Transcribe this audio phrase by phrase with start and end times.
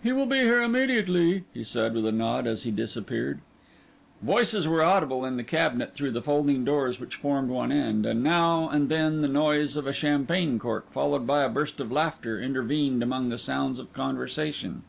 [0.00, 3.40] "He will be here immediately," he said, with a nod, as he disappeared.
[4.22, 8.22] Voices were audible in the cabinet through the folding doors which formed one end; and
[8.22, 12.40] now and then the noise of a champagne cork, followed by a burst of laughter,
[12.40, 14.84] intervened among the sounds of conversation.